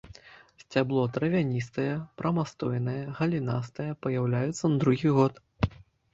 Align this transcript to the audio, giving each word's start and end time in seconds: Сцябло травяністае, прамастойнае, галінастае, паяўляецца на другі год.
Сцябло 0.61 1.03
травяністае, 1.17 1.85
прамастойнае, 2.21 2.97
галінастае, 3.21 3.87
паяўляецца 4.09 4.63
на 4.75 4.83
другі 4.87 5.09
год. 5.21 5.33